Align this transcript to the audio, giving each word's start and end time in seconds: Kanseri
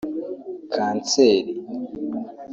Kanseri 0.73 1.45